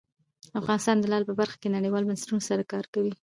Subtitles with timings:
[0.59, 3.13] افغانستان د لعل په برخه کې نړیوالو بنسټونو سره کار کوي.